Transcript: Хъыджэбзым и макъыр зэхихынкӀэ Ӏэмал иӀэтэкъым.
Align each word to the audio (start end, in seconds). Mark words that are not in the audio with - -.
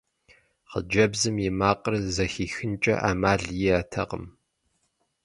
Хъыджэбзым 0.69 1.35
и 1.47 1.49
макъыр 1.59 1.93
зэхихынкӀэ 2.15 2.95
Ӏэмал 3.01 3.43
иӀэтэкъым. 3.65 4.25